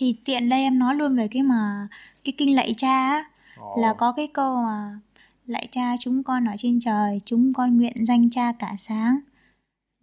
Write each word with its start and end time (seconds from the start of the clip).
thì 0.00 0.14
tiện 0.24 0.48
đây 0.48 0.60
em 0.62 0.78
nói 0.78 0.94
luôn 0.94 1.16
về 1.16 1.28
cái 1.28 1.42
mà 1.42 1.88
cái 2.24 2.32
kinh 2.38 2.54
lạy 2.56 2.74
cha 2.76 3.08
á. 3.08 3.24
Là 3.76 3.92
có 3.98 4.12
cái 4.12 4.26
câu 4.26 4.56
mà 4.62 4.98
lạy 5.46 5.68
cha 5.70 5.94
chúng 6.00 6.22
con 6.22 6.44
ở 6.44 6.52
trên 6.58 6.80
trời 6.80 7.18
chúng 7.24 7.52
con 7.52 7.76
nguyện 7.76 8.04
danh 8.04 8.30
cha 8.30 8.52
cả 8.58 8.74
sáng. 8.78 9.18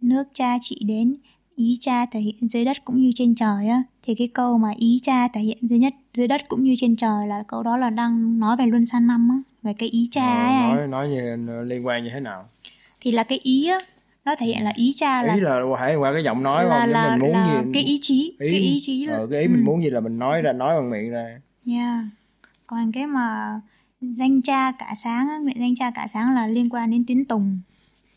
Nước 0.00 0.24
cha 0.32 0.56
trị 0.60 0.78
đến 0.86 1.16
ý 1.56 1.76
cha 1.80 2.06
thể 2.06 2.20
hiện 2.20 2.48
dưới 2.48 2.64
đất 2.64 2.84
cũng 2.84 3.02
như 3.02 3.10
trên 3.14 3.34
trời 3.34 3.68
á. 3.68 3.82
Thì 4.02 4.14
cái 4.14 4.28
câu 4.28 4.58
mà 4.58 4.70
ý 4.78 5.00
cha 5.02 5.28
thể 5.28 5.40
hiện 5.40 5.58
dưới 5.62 5.78
nhất 5.78 5.94
dưới 6.14 6.28
đất 6.28 6.48
cũng 6.48 6.64
như 6.64 6.74
trên 6.76 6.96
trời 6.96 7.26
là 7.26 7.42
câu 7.48 7.62
đó 7.62 7.76
là 7.76 7.90
đang 7.90 8.40
nói 8.40 8.56
về 8.56 8.66
luân 8.66 8.86
san 8.86 9.06
năm 9.06 9.28
á 9.30 9.36
về 9.62 9.74
cái 9.78 9.88
ý 9.88 10.08
cha 10.10 10.26
Ờ, 10.26 10.46
ấy. 10.46 10.54
anh. 10.54 10.76
nói 10.76 10.86
nói 10.88 11.08
như 11.08 11.36
liên 11.64 11.86
quan 11.86 12.04
như 12.04 12.10
thế 12.10 12.20
nào? 12.20 12.44
Thì 13.00 13.10
là 13.10 13.22
cái 13.24 13.38
ý 13.42 13.66
á 13.66 13.78
nó 14.28 14.34
thể 14.36 14.46
hiện 14.46 14.64
là 14.64 14.72
ý 14.74 14.92
cha 14.96 15.22
là 15.22 15.34
ý 15.34 15.40
là 15.40 15.60
thể 15.80 15.94
qua 15.94 16.12
cái 16.12 16.24
giọng 16.24 16.42
nói 16.42 16.64
là 16.64 16.80
không 16.80 16.90
là, 16.90 17.10
mình 17.10 17.18
muốn 17.20 17.32
là 17.32 17.44
gì 17.46 17.70
cái 17.74 17.82
ý 17.82 17.98
chí 18.02 18.36
cái 18.38 18.48
ý 18.48 18.78
chí 18.82 19.06
ờ, 19.06 19.18
là- 19.20 19.26
cái 19.30 19.40
ý 19.40 19.46
ừ. 19.46 19.50
mình 19.50 19.64
muốn 19.64 19.82
gì 19.84 19.90
là 19.90 20.00
mình 20.00 20.18
nói 20.18 20.42
ra 20.42 20.52
nói 20.52 20.80
bằng 20.80 20.90
miệng 20.90 21.10
ra 21.10 21.40
Yeah. 21.66 22.04
Còn 22.66 22.92
cái 22.92 23.06
mà 23.06 23.60
danh 24.00 24.42
cha 24.42 24.72
cả 24.78 24.92
sáng 24.96 25.26
nguyện 25.42 25.56
danh 25.60 25.74
cha 25.74 25.90
cả 25.94 26.06
sáng 26.06 26.34
là 26.34 26.46
liên 26.46 26.68
quan 26.70 26.90
đến 26.90 27.04
tuyến 27.06 27.24
tùng. 27.24 27.58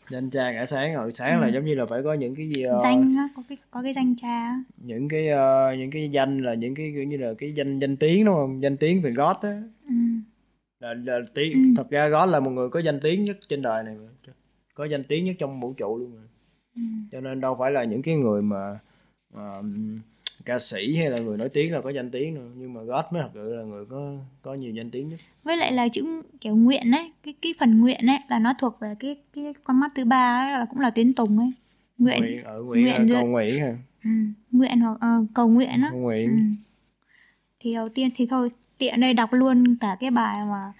danh 0.08 0.30
cha 0.30 0.52
cả 0.52 0.66
sáng 0.66 0.94
rồi 0.94 1.12
sáng 1.12 1.40
là 1.40 1.48
giống 1.48 1.64
như 1.64 1.74
là 1.74 1.86
phải 1.86 2.00
có 2.04 2.14
những 2.14 2.34
cái 2.34 2.48
gì 2.54 2.62
ờ, 2.62 2.72
Ừ. 2.72 2.78
danh 2.82 3.16
á, 3.16 3.28
có 3.36 3.42
cái 3.48 3.58
có 3.70 3.82
cái 3.82 3.92
danh 3.92 4.14
cha 4.16 4.54
những 4.76 5.08
cái 5.08 5.28
ờ, 5.28 5.74
những 5.78 5.90
cái 5.90 6.08
danh 6.12 6.38
là 6.38 6.54
những 6.54 6.74
cái 6.74 6.90
kiểu 6.94 7.04
như 7.04 7.16
là 7.16 7.28
cái 7.38 7.52
danh 7.56 7.78
danh 7.78 7.96
tiếng 7.96 8.24
đúng 8.24 8.34
không 8.34 8.62
danh 8.62 8.76
tiếng 8.76 9.00
về 9.02 9.12
God 9.12 9.36
á 9.42 9.62
Ừ. 9.88 9.94
là, 10.80 10.94
là 11.04 11.18
tiếng 11.34 11.52
Ừ. 11.52 11.74
thật 11.76 11.90
ra 11.90 12.08
God 12.08 12.30
là 12.30 12.40
một 12.40 12.50
người 12.50 12.68
có 12.68 12.80
danh 12.80 13.00
tiếng 13.00 13.24
nhất 13.24 13.38
trên 13.48 13.62
đời 13.62 13.84
này 13.84 13.94
mà. 13.94 14.32
Có 14.74 14.84
danh 14.84 15.04
tiếng 15.08 15.24
nhất 15.24 15.36
trong 15.38 15.60
vũ 15.60 15.72
trụ 15.76 15.98
luôn 15.98 16.10
mà 16.16 16.22
Ừ. 16.76 16.82
cho 17.12 17.20
nên 17.20 17.40
đâu 17.40 17.56
phải 17.58 17.70
là 17.72 17.84
những 17.84 18.02
cái 18.02 18.14
người 18.14 18.42
mà 18.42 18.78
ừm, 19.34 19.98
ca 20.44 20.58
sĩ 20.58 20.96
hay 20.96 21.10
là 21.10 21.18
người 21.18 21.38
nổi 21.38 21.48
tiếng 21.48 21.72
là 21.72 21.80
có 21.80 21.90
danh 21.90 22.10
tiếng 22.10 22.34
đâu 22.34 22.44
nhưng 22.56 22.74
mà 22.74 22.82
God 22.82 23.04
mới 23.12 23.22
thật 23.22 23.30
sự 23.34 23.54
là 23.54 23.62
người 23.62 23.84
có 23.86 24.12
có 24.42 24.54
nhiều 24.54 24.72
danh 24.72 24.90
tiếng 24.90 25.08
nhất 25.08 25.20
Với 25.44 25.56
lại 25.56 25.72
là 25.72 25.88
chữ 25.88 26.22
kiểu 26.40 26.56
nguyện 26.56 26.90
ấy, 26.90 27.12
cái 27.22 27.34
cái 27.42 27.54
phần 27.60 27.80
nguyện 27.80 28.06
ấy 28.06 28.18
là 28.28 28.38
nó 28.38 28.54
thuộc 28.58 28.80
về 28.80 28.94
cái 29.00 29.16
cái 29.34 29.44
con 29.64 29.80
mắt 29.80 29.92
thứ 29.94 30.04
ba 30.04 30.44
ấy 30.44 30.52
là 30.52 30.66
cũng 30.70 30.80
là 30.80 30.90
tuyến 30.90 31.12
tùng 31.12 31.38
ấy. 31.38 31.52
Nguyện 31.98 32.20
nguyện 32.20 32.44
ở 32.44 32.62
nguyện, 32.62 32.82
nguyện 32.82 32.94
ở 32.94 33.04
giữa- 33.06 33.14
cầu 33.14 33.26
nguyện 33.26 33.60
ha 33.60 33.76
ừ. 34.04 34.10
nguyện 34.50 34.80
hoặc 34.80 34.98
ờ, 35.00 35.24
cầu 35.34 35.48
nguyện 35.48 35.68
á. 35.82 35.88
cầu 35.90 35.98
Ừ. 35.98 36.02
nguyện 36.02 36.56
Thì 37.60 37.74
đầu 37.74 37.88
tiên 37.88 38.08
thì 38.14 38.26
thôi 38.26 38.50
tiện 38.78 39.00
đây 39.00 39.14
đọc 39.14 39.32
luôn 39.32 39.76
cả 39.80 39.96
cái 40.00 40.10
bài 40.10 40.36
mà 40.48 40.72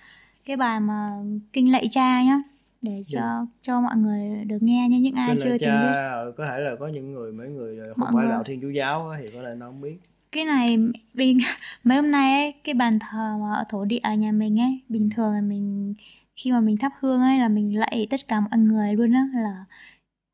cái 0.44 0.56
bài 0.56 0.80
mà 0.80 1.10
kinh 1.52 1.72
lạy 1.72 1.88
cha 1.90 2.22
nhá 2.22 2.38
để 2.82 3.02
cho 3.06 3.46
cho 3.62 3.80
mọi 3.80 3.96
người 3.96 4.44
được 4.44 4.62
nghe 4.62 4.88
nha 4.88 4.98
những 4.98 5.14
ai 5.14 5.36
chưa 5.40 5.48
từng 5.50 5.58
cha 5.60 5.82
biết. 5.82 5.88
ờ, 5.92 6.32
có 6.36 6.46
thể 6.46 6.58
là 6.60 6.76
có 6.80 6.88
những 6.88 7.12
người 7.12 7.32
mấy 7.32 7.48
người 7.48 7.76
không 7.86 7.94
Mọi 7.96 8.10
phải 8.14 8.22
người- 8.24 8.30
đạo 8.32 8.42
thiên 8.44 8.60
chúa 8.60 8.70
giáo 8.70 9.12
thì 9.18 9.26
có 9.34 9.42
thể 9.42 9.54
nó 9.54 9.66
không 9.66 9.80
biết. 9.80 9.96
Cái 10.32 10.44
này 10.44 10.78
bình 11.14 11.38
mấy 11.84 11.96
hôm 11.96 12.10
nay 12.10 12.32
ấy 12.42 12.54
cái 12.64 12.74
bàn 12.74 12.98
thờ 12.98 13.36
mà 13.40 13.52
ở 13.54 13.64
thổ 13.68 13.84
địa 13.84 13.98
ở 14.02 14.14
nhà 14.14 14.32
mình 14.32 14.60
ấy 14.60 14.80
bình 14.88 15.10
thường 15.16 15.34
là 15.34 15.40
mình 15.40 15.94
khi 16.36 16.52
mà 16.52 16.60
mình 16.60 16.76
thắp 16.76 16.92
hương 17.00 17.20
ấy 17.20 17.38
là 17.38 17.48
mình 17.48 17.78
lạy 17.78 18.06
tất 18.10 18.28
cả 18.28 18.40
mọi 18.40 18.58
người 18.58 18.92
luôn 18.94 19.12
á 19.12 19.28
là 19.34 19.64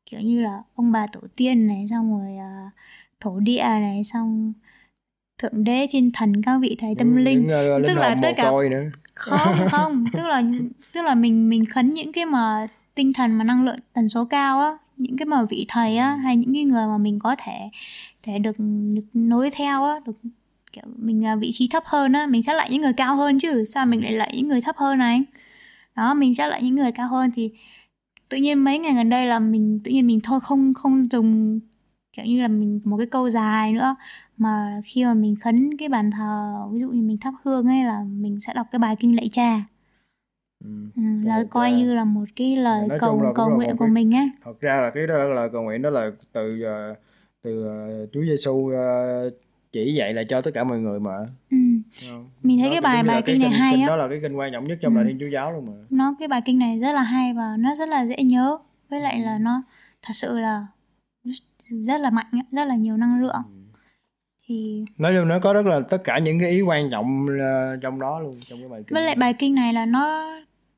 kiểu 0.05 0.19
như 0.19 0.41
là 0.41 0.61
ông 0.75 0.91
bà 0.91 1.07
tổ 1.07 1.19
tiên 1.35 1.67
này 1.67 1.85
xong 1.89 2.19
rồi 2.19 2.37
à, 2.37 2.71
thổ 3.19 3.39
địa 3.39 3.61
này 3.63 4.03
xong 4.03 4.53
thượng 5.37 5.63
đế 5.63 5.87
thiên 5.91 6.11
thần 6.13 6.41
các 6.41 6.57
vị 6.61 6.75
thầy 6.79 6.95
tâm 6.95 7.07
Những- 7.15 7.23
linh. 7.23 7.45
những, 7.47 7.77
linh 7.77 7.87
Tức 7.87 7.93
là 7.97 8.15
tất 8.21 8.31
cả- 8.37 8.51
nữa 8.71 8.83
không 9.19 9.65
không. 9.71 10.05
Tức 10.13 10.27
là 10.27 10.43
tức 10.93 11.01
là 11.01 11.15
mình 11.15 11.49
mình 11.49 11.65
khấn 11.65 11.93
những 11.93 12.11
cái 12.11 12.25
mà 12.25 12.65
tinh 12.95 13.13
thần 13.13 13.37
mà 13.37 13.43
năng 13.43 13.63
lượng 13.65 13.75
tần 13.93 14.09
số 14.09 14.25
cao 14.25 14.59
á 14.59 14.77
những 14.97 15.17
cái 15.17 15.25
mà 15.25 15.43
vị 15.49 15.65
thầy 15.67 15.97
á 15.97 16.15
hay 16.15 16.35
những 16.35 16.53
cái 16.53 16.63
người 16.63 16.87
mà 16.87 16.97
mình 16.97 17.19
có 17.19 17.35
thể 17.39 17.69
thể 18.23 18.39
được, 18.39 18.55
được 18.93 19.05
nối 19.13 19.49
theo 19.49 19.83
á 19.83 19.99
được 20.05 20.17
kiểu 20.73 20.83
mình 20.97 21.23
là 21.23 21.35
vị 21.35 21.49
trí 21.53 21.67
thấp 21.67 21.83
hơn 21.85 22.13
á 22.13 22.27
mình 22.27 22.43
sẽ 22.43 22.53
lại 22.53 22.69
những 22.71 22.81
người 22.81 22.93
cao 22.93 23.15
hơn 23.15 23.39
chứ. 23.39 23.63
Sao 23.65 23.85
mình 23.85 24.03
lại 24.03 24.11
lại 24.11 24.33
những 24.37 24.47
người 24.47 24.61
thấp 24.61 24.77
hơn 24.77 24.99
này 24.99 25.23
đó 25.95 26.13
mình 26.13 26.35
sẽ 26.35 26.47
lại 26.47 26.63
những 26.63 26.75
người 26.75 26.91
cao 26.91 27.07
hơn 27.07 27.31
thì 27.35 27.51
tự 28.29 28.37
nhiên 28.37 28.63
mấy 28.63 28.79
ngày 28.79 28.93
gần 28.93 29.09
đây 29.09 29.25
là 29.25 29.39
mình 29.39 29.79
tự 29.83 29.91
nhiên 29.91 30.07
mình 30.07 30.19
thôi 30.23 30.39
không 30.39 30.73
không 30.73 31.05
dùng 31.11 31.59
kiểu 32.13 32.25
như 32.25 32.41
là 32.41 32.47
mình 32.47 32.81
một 32.83 32.97
cái 32.97 33.07
câu 33.07 33.29
dài 33.29 33.71
nữa 33.71 33.95
mà 34.39 34.81
khi 34.85 35.05
mà 35.05 35.13
mình 35.13 35.35
khấn 35.41 35.77
cái 35.77 35.89
bàn 35.89 36.11
thờ 36.11 36.53
ví 36.71 36.79
dụ 36.79 36.89
như 36.89 37.01
mình 37.01 37.17
thắp 37.17 37.33
hương 37.43 37.67
ấy 37.67 37.83
là 37.83 38.03
mình 38.03 38.39
sẽ 38.39 38.53
đọc 38.53 38.67
cái 38.71 38.79
bài 38.79 38.95
kinh 38.99 39.15
lạy 39.15 39.27
cha 39.31 39.61
ừ. 40.63 40.69
ừ, 40.95 41.01
là 41.23 41.43
coi 41.49 41.69
cha. 41.71 41.77
như 41.77 41.93
là 41.93 42.03
một 42.03 42.25
cái 42.35 42.55
lời 42.55 42.87
Nói 42.87 42.99
cầu 42.99 43.31
cầu 43.35 43.49
nguyện 43.49 43.77
của 43.77 43.85
cái- 43.85 43.91
mình 43.91 44.15
ấy 44.15 44.29
thật 44.43 44.59
ra 44.59 44.81
là 44.81 44.89
cái 44.89 45.07
đó 45.07 45.23
là 45.23 45.47
cầu 45.47 45.63
nguyện 45.63 45.81
đó 45.81 45.89
là 45.89 46.11
từ 46.33 46.61
ờ, 46.61 46.95
từ 47.41 47.63
ờ, 47.67 48.05
Chúa 48.13 48.21
Giêsu 48.23 48.69
ờ, 48.69 49.29
chỉ 49.71 49.93
dạy 49.93 50.13
là 50.13 50.23
cho 50.29 50.41
tất 50.41 50.51
cả 50.53 50.63
mọi 50.63 50.79
người 50.79 50.99
mà 50.99 51.11
ừ. 51.51 51.57
Không? 52.09 52.29
Mình 52.43 52.59
thấy 52.59 52.67
Đó 52.67 52.71
cái 52.73 52.81
bài- 52.81 53.03
bài 53.03 53.21
kinh 53.25 53.39
này 53.39 53.49
hay 53.49 53.73
kinh 53.73 53.81
á. 53.81 53.87
đó 53.87 53.95
là 53.95 54.07
cái 54.07 54.19
kinh 54.21 54.35
quan 54.35 54.51
trọng 54.53 54.67
nhất 54.67 54.77
trong 54.81 54.95
Ừ. 54.97 55.03
thiên 55.07 55.17
chúa 55.19 55.27
giáo 55.27 55.51
luôn 55.51 55.65
mà 55.65 55.73
nó 55.89 56.15
cái 56.19 56.27
bài 56.27 56.41
kinh 56.45 56.59
này 56.59 56.79
rất 56.79 56.91
là 56.93 57.03
hay 57.03 57.33
và 57.33 57.55
nó 57.59 57.75
rất 57.75 57.89
là 57.89 58.05
dễ 58.05 58.15
nhớ 58.23 58.57
với 58.89 58.99
lại 59.01 59.19
là 59.19 59.37
nó 59.37 59.61
thật 60.01 60.13
sự 60.13 60.39
là 60.39 60.67
rất 61.69 62.01
là 62.01 62.09
mạnh 62.09 62.25
á, 62.31 62.39
rất 62.51 62.65
là 62.65 62.75
nhiều 62.75 62.97
năng 62.97 63.21
lượng 63.21 63.35
thì 64.49 64.85
nói 64.97 65.13
chung 65.17 65.27
nó 65.27 65.39
có 65.39 65.53
rất 65.53 65.65
là 65.65 65.79
tất 65.89 65.97
cả 66.03 66.19
những 66.19 66.39
cái 66.39 66.49
ý 66.51 66.61
quan 66.61 66.89
trọng 66.91 67.27
ờ, 67.41 67.75
trong 67.81 67.99
đó 67.99 68.19
luôn 68.19 68.31
trong 68.47 68.59
cái 68.59 68.69
bài 68.69 68.83
kinh 68.87 68.93
với 68.93 69.03
lại 69.03 69.15
bài 69.15 69.33
kinh 69.33 69.55
này 69.55 69.73
là 69.73 69.85
nó 69.85 70.31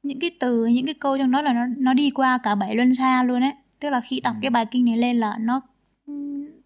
những 0.03 0.19
cái 0.19 0.31
từ 0.39 0.65
những 0.65 0.85
cái 0.85 0.93
câu 0.93 1.17
trong 1.17 1.31
đó 1.31 1.41
là 1.41 1.53
nó 1.53 1.61
nó 1.77 1.93
đi 1.93 2.09
qua 2.09 2.39
cả 2.43 2.55
bảy 2.55 2.75
luân 2.75 2.93
xa 2.95 3.23
luôn 3.23 3.41
ấy 3.43 3.51
tức 3.79 3.89
là 3.89 4.01
khi 4.01 4.17
Ừ. 4.17 4.21
đọc 4.23 4.35
cái 4.41 4.49
bài 4.49 4.65
kinh 4.71 4.85
này 4.85 4.97
lên 4.97 5.17
là 5.17 5.37
nó 5.39 5.61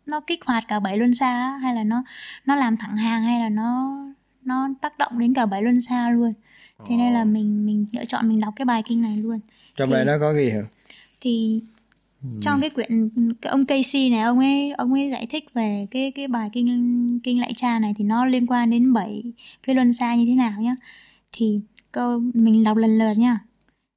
nó 0.06 0.20
kích 0.20 0.46
hoạt 0.46 0.64
cả 0.68 0.80
bảy 0.80 0.98
luân 0.98 1.14
xa 1.14 1.58
hay 1.62 1.76
là 1.76 1.84
nó 1.84 2.04
nó 2.46 2.56
làm 2.56 2.78
thẳng 2.78 2.98
hàng 2.98 3.24
hay 3.24 3.40
là 3.40 3.50
nó 3.50 3.98
nó 4.44 4.70
tác 4.82 4.98
động 4.98 5.20
đến 5.20 5.34
cả 5.34 5.46
bảy 5.46 5.62
luân 5.62 5.82
xa 5.82 6.10
luôn 6.10 6.34
thế 6.90 6.96
nên 6.96 7.14
là 7.14 7.20
Ờ. 7.20 7.26
mình 7.26 7.66
mình 7.66 7.86
lựa 7.94 8.06
chọn 8.06 8.30
mình 8.30 8.40
đọc 8.40 8.54
cái 8.56 8.66
bài 8.66 8.84
kinh 8.86 9.02
này 9.02 9.18
luôn 9.18 9.40
trong 9.76 9.88
thì- 9.90 9.94
đây 9.96 10.06
nó 10.06 10.14
có 10.20 10.34
gì 10.34 10.50
hả 10.50 10.62
thì 11.22 11.62
Ừ. 11.64 11.68
trong 12.42 12.62
cái 12.62 12.70
quyển 12.70 13.10
cái 13.42 13.50
ông 13.52 13.66
Casey 13.66 14.10
này 14.10 14.20
ông 14.22 14.40
ấy 14.40 14.72
ông 14.78 14.94
ấy 14.94 15.10
giải 15.10 15.26
thích 15.30 15.46
về 15.54 15.88
cái 15.92 16.12
cái 16.16 16.28
bài 16.28 16.50
kinh 16.54 17.20
kinh 17.24 17.40
lạy 17.42 17.54
cha 17.56 17.80
này 17.80 17.94
thì 17.98 18.04
nó 18.04 18.26
liên 18.26 18.48
quan 18.48 18.70
đến 18.70 18.94
bảy 18.94 19.24
cái 19.64 19.76
luân 19.76 19.94
xa 19.94 20.16
như 20.16 20.26
thế 20.26 20.36
nào 20.36 20.62
nhá. 20.62 20.76
Thì 21.32 21.60
câu 21.92 22.22
mình 22.34 22.64
đọc 22.64 22.78
lần 22.78 22.98
lượt 22.98 23.14
nha 23.18 23.40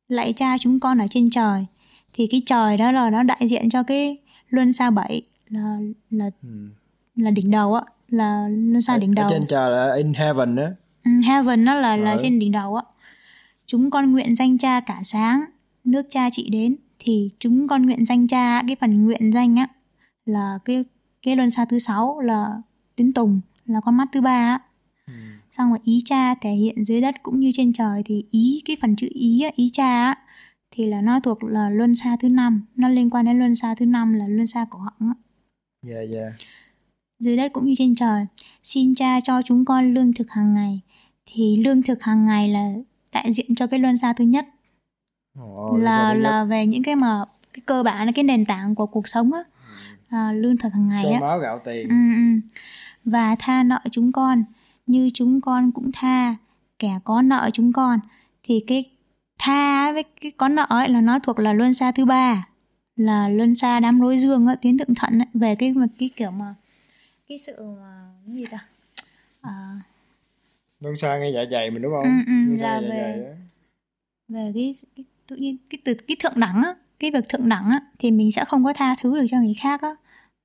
lạy 0.08 0.32
cha 0.32 0.58
chúng 0.58 0.80
con 0.80 0.98
ở 0.98 1.06
trên 1.10 1.30
trời. 1.30 1.66
Thì 2.12 2.26
cái 2.26 2.42
trời 2.46 2.76
đó 2.76 2.92
là 2.92 3.10
nó 3.10 3.22
đại 3.22 3.48
diện 3.48 3.70
cho 3.70 3.82
cái 3.82 4.16
luân 4.48 4.72
xa 4.72 4.90
bảy 4.90 5.22
là 5.48 5.78
là 6.10 6.30
Ừ. 6.42 6.48
là 7.16 7.30
đỉnh 7.30 7.50
đầu 7.50 7.74
á 7.74 7.82
là 8.08 8.48
luân 8.48 8.82
xa 8.82 8.98
đỉnh 8.98 9.10
ở 9.10 9.14
đầu. 9.14 9.30
trên 9.30 9.42
trời 9.48 9.70
là 9.70 9.94
in 9.94 10.12
heaven 10.14 10.54
đó 10.56 10.66
Ừ, 11.04 11.10
heaven 11.26 11.64
nó 11.64 11.74
là 11.74 11.96
là 11.96 12.10
Ờ. 12.10 12.16
trên 12.22 12.38
đỉnh 12.38 12.52
đầu 12.52 12.74
á. 12.74 12.82
Chúng 13.66 13.90
con 13.90 14.12
nguyện 14.12 14.34
danh 14.34 14.58
cha 14.58 14.80
cả 14.80 15.00
sáng 15.04 15.44
nước 15.84 16.02
cha 16.10 16.30
trị 16.30 16.48
đến 16.52 16.76
thì 17.08 17.28
chúng 17.38 17.69
con 17.69 17.82
nguyện 17.86 18.04
danh 18.04 18.26
cha 18.26 18.62
cái 18.66 18.76
phần 18.80 19.04
nguyện 19.04 19.32
danh 19.32 19.56
á 19.56 19.66
là 20.24 20.58
cái 20.64 20.84
cái 21.22 21.36
luân 21.36 21.50
xa 21.50 21.64
thứ 21.64 21.78
sáu 21.78 22.20
là 22.20 22.62
tuyến 22.96 23.12
tùng 23.12 23.41
là 23.66 23.80
con 23.80 23.96
mắt 23.96 24.08
thứ 24.12 24.20
ba 24.20 24.30
á 24.30 24.60
Ừ. 25.06 25.12
xong 25.52 25.68
rồi 25.68 25.78
ý 25.84 26.02
cha 26.04 26.34
thể 26.34 26.50
hiện 26.50 26.84
dưới 26.84 27.00
đất 27.00 27.14
cũng 27.22 27.41
như 27.41 27.50
trên 27.54 27.72
trời 27.72 28.02
thì 28.04 28.24
ý 28.30 28.62
cái 28.64 28.76
phần 28.80 28.97
chữ 28.97 29.08
ý 29.10 29.42
á, 29.42 29.50
ý 29.56 29.70
cha 29.72 30.04
á 30.04 30.14
thì 30.70 30.86
là 30.86 31.00
nó 31.00 31.20
thuộc 31.20 31.44
là 31.44 31.70
luân 31.70 31.94
xa 31.94 32.16
thứ 32.20 32.28
năm 32.28 32.62
nó 32.76 32.88
liên 32.88 33.10
quan 33.10 33.24
đến 33.24 33.38
luân 33.38 33.54
xa 33.54 33.74
thứ 33.74 33.86
năm 33.86 34.12
là 34.14 34.26
luân 34.28 34.47
xa 34.47 34.66
cổ 34.70 34.78
họng 34.78 35.08
á 35.08 35.14
dạ 35.82 36.00
dạ 36.00 36.30
dưới 37.20 37.36
đất 37.36 37.52
cũng 37.52 37.66
như 37.66 37.74
trên 37.78 37.94
trời. 37.94 38.26
Xin 38.62 38.94
cha 38.94 39.20
cho 39.20 39.42
chúng 39.42 39.64
con 39.64 39.94
lương 39.94 40.12
thực 40.12 40.30
hàng 40.30 40.54
ngày. 40.54 40.80
Thì 41.26 41.56
lương 41.64 41.82
thực 41.82 42.02
hàng 42.02 42.26
ngày 42.26 42.48
là 42.48 42.72
đại 43.12 43.32
diện 43.32 43.54
cho 43.54 43.66
cái 43.66 43.80
luân 43.80 43.97
xa 43.97 44.12
thứ 44.12 44.24
nhất 44.24 44.47
Là 45.78 46.15
là 46.15 46.44
về 46.44 46.66
những 46.66 46.82
cái 46.82 46.97
mà 46.97 47.25
cái 47.53 47.62
cơ 47.66 47.82
bản 47.82 48.06
là 48.06 48.12
cái 48.12 48.25
nền 48.25 48.44
tảng 48.44 48.75
của 48.75 48.87
cuộc 48.87 49.09
sống 49.09 49.32
á. 49.32 49.41
À, 50.09 50.32
lương 50.32 50.56
thực 50.56 50.72
hàng 50.72 50.88
ngày 50.88 51.04
á. 51.10 51.21
áo 51.28 51.38
gạo 51.38 51.59
tiền 51.65 51.88
Ừ, 51.88 51.94
ừ. 52.16 52.54
Và 53.04 53.37
tha 53.38 53.62
nợ 53.62 53.81
chúng 53.93 54.12
con 54.12 54.44
như 54.87 55.10
chúng 55.15 55.41
con 55.41 55.72
cũng 55.72 55.91
tha 55.92 56.36
kẻ 56.78 56.98
có 57.04 57.22
nợ 57.22 57.51
chúng 57.53 57.72
con. 57.72 58.01
Thì 58.42 58.65
cái 58.66 58.91
tha 59.39 59.92
với 59.92 60.03
cái 60.21 60.33
có 60.36 60.48
nợ 60.48 60.66
ấy 60.68 60.89
là 60.89 61.01
nó 61.01 61.18
thuộc 61.18 61.39
là 61.39 61.53
luân 61.53 61.74
xa 61.74 61.92
thứ 61.92 62.04
ba 62.04 62.48
là 62.97 63.28
luân 63.28 63.54
xa 63.54 63.80
đám 63.80 64.01
rối 64.01 64.18
dương 64.18 64.47
á, 64.47 64.54
tuyến 64.54 64.78
thượng 64.78 64.95
thận 64.95 65.18
ấy, 65.18 65.27
về 65.34 65.54
cái 65.54 65.74
cái 65.98 66.10
kiểu 66.16 66.30
mà 66.30 66.54
cái 67.28 67.39
sự 67.39 67.53
mà 67.80 68.04
cái 68.27 68.34
gì 68.36 68.47
ta 68.51 68.59
à, 69.41 69.53
Luân 70.80 70.97
xa 70.97 71.18
ngay 71.18 71.33
dạ 71.34 71.41
dày 71.51 71.71
mình 71.71 71.83
đúng 71.83 71.92
không? 71.92 72.03
Ừ, 72.04 72.10
ừ, 72.27 72.33
Luân 72.47 72.59
xa 72.59 72.80
là 72.80 72.89
dạ 72.89 72.95
về- 72.95 73.24
dày 73.24 73.36
về 74.28 74.53
cái, 74.54 74.74
cái 74.97 75.04
tự 75.28 75.36
nhiên 75.36 75.57
cái 75.71 75.78
từ 75.84 75.95
cái 75.95 76.16
thượng 76.21 76.41
đẳng 76.41 76.63
á 76.63 76.75
cái 77.01 77.10
việc 77.10 77.28
thượng 77.28 77.48
đẳng 77.48 77.71
á 77.71 77.80
thì 77.98 78.10
mình 78.10 78.33
sẽ 78.33 78.45
không 78.45 78.65
có 78.65 78.72
tha 78.72 78.95
thứ 79.03 79.16
được 79.16 79.25
cho 79.28 79.39
người 79.41 79.54
khác 79.54 79.83
á. 79.83 79.95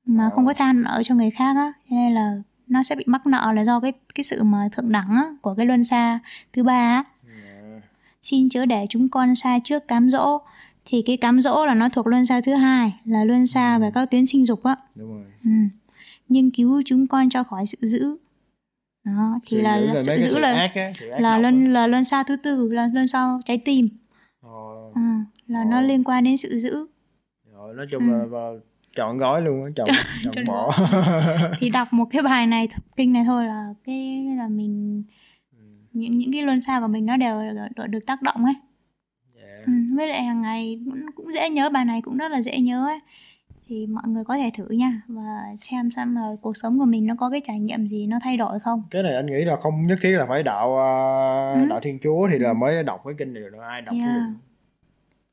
Mà 0.06 0.24
Ờ. 0.24 0.30
không 0.35 0.45
có 0.45 0.53
tha 0.53 0.74
nợ 0.74 1.01
cho 1.06 1.15
người 1.15 1.30
khác 1.30 1.56
á 1.56 1.74
cho 1.89 1.95
nên 1.95 2.13
là 2.13 2.35
nó 2.68 2.83
sẽ 2.83 2.95
bị 2.95 3.03
mắc 3.07 3.27
nợ 3.27 3.51
là 3.56 3.63
do 3.63 3.80
cái 3.80 3.94
cái 4.15 4.24
sự 4.24 4.44
mà 4.44 4.69
thượng 4.71 4.91
đẳng 4.91 5.09
á 5.09 5.24
của 5.41 5.56
cái 5.56 5.65
luân 5.65 5.83
xa 5.83 6.19
thứ 6.53 6.63
ba 6.63 6.74
á. 6.74 7.03
Dạ. 7.27 7.80
xin 8.21 8.50
chớ 8.50 8.65
để 8.65 8.85
chúng 8.89 9.09
con 9.09 9.35
sai 9.35 9.59
trước 9.63 9.88
cám 9.88 10.09
dỗ. 10.09 10.39
Thì 10.86 11.01
cái 11.01 11.18
cám 11.18 11.41
dỗ 11.41 11.65
là 11.65 11.74
nó 11.74 11.89
thuộc 11.89 12.07
luân 12.07 12.25
xa 12.25 12.41
thứ 12.41 12.53
hai 12.53 12.94
là 13.06 13.24
luân 13.25 13.47
xa 13.47 13.79
về 13.79 13.91
các 13.94 14.12
tuyến 14.12 14.25
sinh 14.25 14.45
dục 14.45 14.63
á. 14.63 14.75
Ừ. 15.44 15.50
nhưng 16.29 16.51
cứu 16.51 16.81
chúng 16.86 17.07
con 17.07 17.29
cho 17.29 17.44
khỏi 17.44 17.65
sự 17.65 17.77
dữ 17.81 18.18
đó 19.06 19.39
thì 19.45 19.57
sự 19.57 19.62
là, 19.62 19.79
giữ 19.79 19.86
là 19.86 20.00
sự 20.00 20.29
giữ 20.29 20.39
là 20.39 20.69
là 21.19 21.38
luân 21.38 21.63
là 21.63 21.88
luân 21.88 22.03
xa 22.03 22.24
thứ 22.24 22.36
tư 22.36 22.69
là 22.71 22.88
luân 22.94 23.07
xa 23.07 23.38
trái 23.45 23.57
tim. 23.57 23.89
Ờ, 23.91 23.97
là 25.47 25.63
nó 25.63 25.77
Ồ. 25.77 25.81
liên 25.81 26.03
quan 26.03 26.23
đến 26.23 26.37
sự 26.37 26.59
giữ 26.59 26.87
rồi 27.53 27.73
nói 27.75 27.85
chung 27.91 28.11
là, 28.11 28.25
là 28.31 28.51
chọn 28.95 29.17
gói 29.17 29.41
luôn 29.41 29.63
á 29.63 29.69
chọn 29.75 29.87
chọn 29.87 29.95
Ừ. 30.25 30.31
chọn 30.35 30.45
bỏ 30.47 30.71
thì 31.59 31.69
đọc 31.69 31.87
một 31.93 32.05
cái 32.11 32.21
bài 32.21 32.47
này 32.47 32.67
kinh 32.95 33.13
này 33.13 33.23
thôi 33.25 33.45
là 33.45 33.73
cái 33.85 34.25
là 34.37 34.47
mình 34.47 35.03
những 35.93 36.17
những 36.17 36.31
cái 36.33 36.41
luân 36.41 36.61
xa 36.61 36.79
của 36.81 36.87
mình 36.87 37.05
nó 37.05 37.17
đều 37.17 37.41
được, 37.75 37.87
được 37.87 38.05
tác 38.05 38.21
động 38.21 38.45
ấy 38.45 38.53
Dạ. 39.35 39.63
ừ, 39.65 39.73
với 39.95 40.07
lại 40.07 40.23
hàng 40.23 40.41
ngày 40.41 40.79
cũng, 40.85 41.05
cũng 41.15 41.33
dễ 41.33 41.49
nhớ 41.49 41.69
bài 41.69 41.85
này 41.85 42.01
cũng 42.01 42.17
rất 42.17 42.31
là 42.31 42.41
dễ 42.41 42.59
nhớ 42.59 42.85
ấy 42.87 42.99
thì 43.67 43.87
mọi 43.87 44.03
người 44.07 44.23
có 44.23 44.37
thể 44.37 44.51
thử 44.53 44.67
nha 44.69 45.01
và 45.07 45.39
xem 45.57 45.91
xem 45.91 46.15
là 46.15 46.21
cuộc 46.41 46.57
sống 46.57 46.79
của 46.79 46.85
mình 46.85 47.05
nó 47.07 47.15
có 47.19 47.29
cái 47.29 47.41
trải 47.43 47.59
nghiệm 47.59 47.87
gì 47.87 48.07
nó 48.07 48.19
thay 48.23 48.37
đổi 48.37 48.59
không 48.59 48.83
cái 48.91 49.03
này 49.03 49.15
anh 49.15 49.25
nghĩ 49.25 49.43
là 49.43 49.55
không 49.55 49.87
nhất 49.87 49.99
thiết 50.01 50.17
là 50.17 50.25
phải 50.25 50.43
đạo 50.43 50.77
ờ, 50.77 51.53
Ừ. 51.61 51.65
đạo 51.69 51.79
thiên 51.83 51.99
chúa 52.03 52.27
thì 52.31 52.39
là 52.39 52.53
mới 52.53 52.83
đọc 52.83 53.01
cái 53.05 53.13
kinh 53.17 53.33
này 53.33 53.43
được 53.43 53.57
ai 53.69 53.81
đọc 53.81 53.95
Yeah. 53.95 54.05
cái 54.07 54.15
được 54.15 54.33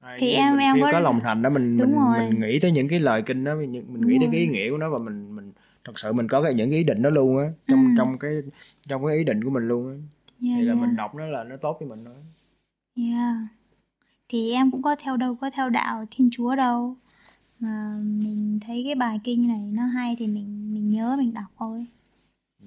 ai 0.01 0.17
Thì 0.21 0.33
em- 0.35 0.57
em 0.59 0.75
khi 0.75 0.81
có- 0.81 0.89
có 0.93 1.01
lòng 1.01 1.21
thành 1.21 1.43
đó 1.43 1.51
mình 1.51 1.79
Đúng 1.79 1.89
mình 1.91 1.99
rồi. 1.99 2.19
mình 2.31 2.41
nghĩ 2.41 2.59
tới 2.59 2.71
những 2.73 2.89
cái 2.89 2.99
lời 2.99 3.23
kinh 3.23 3.45
đó 3.45 3.55
mình, 3.55 3.73
mình 3.73 4.07
nghĩ 4.07 4.17
tới 4.21 4.29
cái 4.33 4.41
ý 4.41 4.47
nghĩa 4.47 4.71
của 4.71 4.77
nó 4.77 4.91
và 4.91 4.99
mình 5.05 5.37
mình 5.37 5.53
thật 5.85 5.99
sự 5.99 6.13
mình 6.13 6.29
có 6.29 6.43
cái 6.43 6.55
những 6.55 6.71
cái 6.71 6.79
ý 6.79 6.85
định 6.85 7.03
đó 7.03 7.11
luôn 7.11 7.39
á 7.39 7.45
trong 7.69 7.85
Ừ. 7.85 7.91
trong 7.99 8.19
cái 8.19 8.33
trong 8.89 9.07
cái 9.07 9.17
ý 9.17 9.25
định 9.25 9.45
của 9.45 9.51
mình 9.51 9.69
luôn 9.69 9.89
á 9.91 9.95
yeah, 10.49 10.59
thì 10.59 10.63
là 10.65 10.73
yeah. 10.75 10.87
mình 10.87 10.97
đọc 10.97 11.15
nó 11.15 11.25
là 11.25 11.45
nó 11.45 11.57
tốt 11.57 11.77
cho 11.81 11.87
mình 11.87 11.99
thôi 12.05 12.15
Yeah. 12.97 13.35
Thì 14.29 14.53
em 14.53 14.71
cũng 14.71 14.83
có 14.83 14.97
theo 14.97 15.17
đâu 15.17 15.35
có 15.41 15.51
theo 15.51 15.69
đạo 15.71 16.05
Thiên 16.11 16.29
Chúa 16.33 16.57
đâu 16.57 16.97
mà 17.61 17.93
mình 18.03 18.59
thấy 18.67 18.83
cái 18.87 18.95
bài 18.95 19.21
kinh 19.25 19.49
này 19.49 19.71
nó 19.73 19.83
hay 19.85 20.17
thì 20.19 20.27
mình 20.27 20.71
mình 20.75 20.91
nhớ 20.91 21.17
mình 21.19 21.35
đọc 21.35 21.45
thôi. 21.59 21.87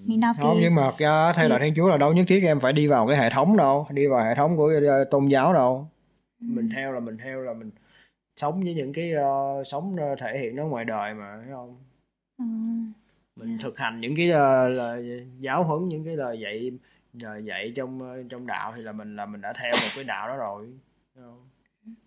Mình 0.06 0.20
đọc 0.20 0.36
không 0.40 0.56
thì 0.58 0.64
nhưng 0.64 0.76
mà 0.76 0.92
theo 1.36 1.50
đạo 1.50 1.60
thiên 1.60 1.74
chúa 1.76 1.90
là 1.90 1.98
đâu 1.98 2.14
nhất 2.14 2.26
thiết 2.28 2.44
em 2.44 2.60
phải 2.60 2.74
đi 2.74 2.88
vào 2.88 3.08
cái 3.08 3.18
hệ 3.18 3.30
thống 3.30 3.58
đâu 3.58 3.88
đi 3.92 4.08
vào 4.08 4.26
hệ 4.26 4.36
thống 4.36 4.58
của 4.58 4.74
ờ, 4.88 5.04
tôn 5.04 5.28
giáo 5.28 5.54
đâu 5.54 5.88
mình 6.48 6.70
theo 6.76 6.92
là 6.92 7.00
mình 7.00 7.18
theo 7.18 7.42
là 7.42 7.54
mình 7.54 7.72
sống 8.36 8.62
với 8.64 8.74
những 8.74 8.94
cái 8.94 9.12
ờ, 9.12 9.64
sống 9.64 9.96
ờ, 9.98 10.16
thể 10.16 10.40
hiện 10.40 10.56
nó 10.56 10.66
ngoài 10.66 10.86
đời 10.86 11.14
mà 11.14 11.38
thấy 11.44 11.52
không 11.52 11.78
ừ. 12.38 12.44
mình 13.36 13.58
thực 13.62 13.80
hành 13.80 14.02
những 14.02 14.16
cái 14.16 14.30
ờ, 14.30 14.70
lời 14.70 15.28
giáo 15.40 15.64
huấn 15.64 15.90
những 15.90 16.06
cái 16.06 16.16
lời 16.16 16.40
dạy 16.40 16.72
lời 17.14 17.46
dạy 17.46 17.74
trong 17.76 18.24
trong 18.30 18.48
đạo 18.48 18.74
thì 18.76 18.82
là 18.82 18.92
mình 18.92 19.16
là 19.16 19.26
mình 19.26 19.42
đã 19.42 19.54
theo 19.62 19.72
một 19.72 19.90
cái 19.96 20.04
đạo 20.04 20.28
đó 20.28 20.36
rồi 20.36 20.74
không? 21.16 21.50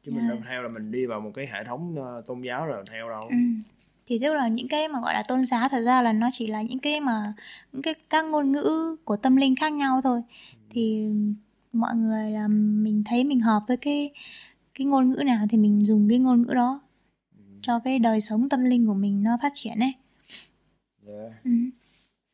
chứ 0.03 0.13
mình 0.13 0.21
Yeah. 0.21 0.29
đâu 0.29 0.39
theo 0.49 0.63
là 0.63 0.69
mình 0.69 0.91
đi 0.91 1.07
vào 1.07 1.21
một 1.21 1.31
cái 1.35 1.47
hệ 1.53 1.65
thống 1.65 1.95
ờ, 1.97 2.23
tôn 2.27 2.43
giáo 2.43 2.67
là 2.67 2.83
theo 2.91 3.09
đâu 3.09 3.29
Ừ. 3.31 3.37
Thì 4.07 4.19
tức 4.19 4.35
là 4.35 4.49
những 4.49 4.69
cái 4.69 4.89
mà 4.89 5.01
gọi 5.01 5.15
là 5.15 5.23
tôn 5.29 5.45
giáo 5.45 5.69
thật 5.69 5.81
ra 5.83 6.03
là 6.03 6.13
nó 6.13 6.29
chỉ 6.33 6.47
là 6.47 6.63
những 6.63 6.79
cái 6.79 7.01
mà 7.01 7.35
những 7.73 7.83
cái 7.83 7.95
các 8.11 8.25
ngôn 8.25 8.53
ngữ 8.53 8.97
của 9.05 9.17
tâm 9.17 9.37
linh 9.37 9.57
khác 9.57 9.73
nhau 9.73 10.01
thôi. 10.05 10.23
Thì 10.71 11.09
mọi 11.73 11.97
người 11.97 12.31
là 12.31 12.49
mình 12.49 13.03
thấy 13.07 13.25
mình 13.25 13.41
hợp 13.41 13.63
với 13.69 13.77
cái 13.77 14.11
cái 14.75 14.87
ngôn 14.87 15.11
ngữ 15.11 15.23
nào 15.27 15.47
thì 15.51 15.59
mình 15.59 15.85
dùng 15.85 16.09
cái 16.09 16.19
ngôn 16.19 16.43
ngữ 16.43 16.55
đó 16.55 16.81
cho 17.63 17.79
cái 17.79 17.99
đời 17.99 18.21
sống 18.21 18.49
tâm 18.49 18.65
linh 18.65 18.87
của 18.87 18.95
mình 18.95 19.23
nó 19.23 19.39
phát 19.43 19.53
triển 19.55 19.79
ấy. 19.79 19.93
Dạ. 21.07 21.41
Ừ. 21.45 21.51